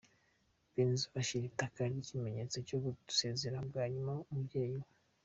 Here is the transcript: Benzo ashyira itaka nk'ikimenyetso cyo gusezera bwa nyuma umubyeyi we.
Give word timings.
Benzo 0.73 1.07
ashyira 1.21 1.45
itaka 1.51 1.81
nk'ikimenyetso 1.91 2.57
cyo 2.67 2.77
gusezera 2.85 3.57
bwa 3.67 3.83
nyuma 3.93 4.13
umubyeyi 4.31 4.75
we. 4.83 4.87